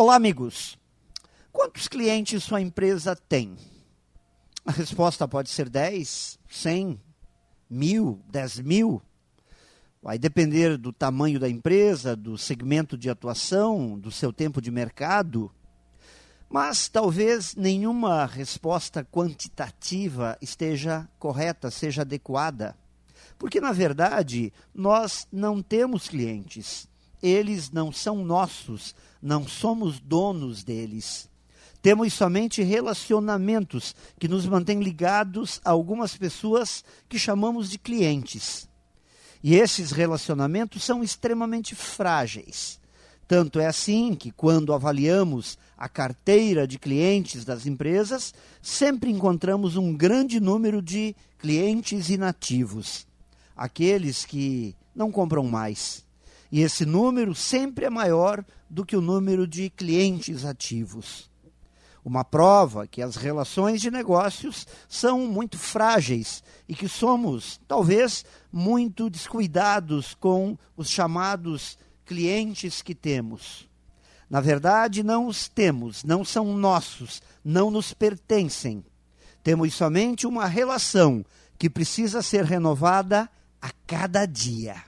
Olá, 0.00 0.14
amigos. 0.14 0.78
Quantos 1.50 1.88
clientes 1.88 2.44
sua 2.44 2.60
empresa 2.60 3.16
tem? 3.16 3.56
A 4.64 4.70
resposta 4.70 5.26
pode 5.26 5.50
ser 5.50 5.68
10, 5.68 6.38
100, 6.48 7.00
mil, 7.68 8.22
10 8.30 8.60
mil. 8.60 9.02
Vai 10.00 10.16
depender 10.16 10.78
do 10.78 10.92
tamanho 10.92 11.40
da 11.40 11.48
empresa, 11.48 12.14
do 12.14 12.38
segmento 12.38 12.96
de 12.96 13.10
atuação, 13.10 13.98
do 13.98 14.12
seu 14.12 14.32
tempo 14.32 14.62
de 14.62 14.70
mercado. 14.70 15.50
Mas 16.48 16.88
talvez 16.88 17.56
nenhuma 17.56 18.24
resposta 18.24 19.04
quantitativa 19.04 20.38
esteja 20.40 21.08
correta, 21.18 21.72
seja 21.72 22.02
adequada. 22.02 22.78
Porque, 23.36 23.60
na 23.60 23.72
verdade, 23.72 24.52
nós 24.72 25.26
não 25.32 25.60
temos 25.60 26.08
clientes 26.08 26.88
eles 27.22 27.70
não 27.70 27.92
são 27.92 28.24
nossos, 28.24 28.94
não 29.20 29.46
somos 29.46 29.98
donos 30.00 30.62
deles. 30.62 31.28
Temos 31.80 32.12
somente 32.12 32.62
relacionamentos 32.62 33.94
que 34.18 34.28
nos 34.28 34.46
mantêm 34.46 34.82
ligados 34.82 35.60
a 35.64 35.70
algumas 35.70 36.16
pessoas 36.16 36.84
que 37.08 37.18
chamamos 37.18 37.70
de 37.70 37.78
clientes. 37.78 38.68
E 39.42 39.54
esses 39.54 39.92
relacionamentos 39.92 40.82
são 40.82 41.02
extremamente 41.02 41.74
frágeis. 41.74 42.80
Tanto 43.28 43.60
é 43.60 43.66
assim 43.66 44.14
que, 44.14 44.32
quando 44.32 44.72
avaliamos 44.72 45.58
a 45.76 45.88
carteira 45.88 46.66
de 46.66 46.78
clientes 46.78 47.44
das 47.44 47.66
empresas, 47.66 48.34
sempre 48.60 49.10
encontramos 49.10 49.76
um 49.76 49.94
grande 49.94 50.40
número 50.40 50.82
de 50.82 51.14
clientes 51.38 52.08
inativos 52.08 53.06
aqueles 53.58 54.24
que 54.24 54.76
não 54.94 55.10
compram 55.10 55.42
mais 55.42 56.06
e 56.50 56.62
esse 56.62 56.86
número 56.86 57.34
sempre 57.34 57.84
é 57.84 57.90
maior 57.90 58.44
do 58.68 58.84
que 58.84 58.96
o 58.96 59.00
número 59.00 59.46
de 59.46 59.70
clientes 59.70 60.44
ativos. 60.44 61.30
Uma 62.04 62.24
prova 62.24 62.86
que 62.86 63.02
as 63.02 63.16
relações 63.16 63.80
de 63.80 63.90
negócios 63.90 64.66
são 64.88 65.26
muito 65.26 65.58
frágeis 65.58 66.42
e 66.66 66.74
que 66.74 66.88
somos, 66.88 67.60
talvez, 67.68 68.24
muito 68.50 69.10
descuidados 69.10 70.14
com 70.14 70.56
os 70.76 70.88
chamados 70.88 71.76
clientes 72.06 72.80
que 72.80 72.94
temos. 72.94 73.68
Na 74.30 74.40
verdade, 74.40 75.02
não 75.02 75.26
os 75.26 75.48
temos, 75.48 76.04
não 76.04 76.24
são 76.24 76.56
nossos, 76.56 77.22
não 77.44 77.70
nos 77.70 77.92
pertencem. 77.92 78.84
Temos 79.42 79.74
somente 79.74 80.26
uma 80.26 80.46
relação 80.46 81.24
que 81.58 81.68
precisa 81.68 82.22
ser 82.22 82.44
renovada 82.44 83.28
a 83.60 83.70
cada 83.86 84.24
dia. 84.24 84.87